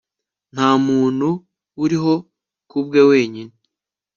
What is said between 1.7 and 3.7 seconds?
uriho kubwe wenyine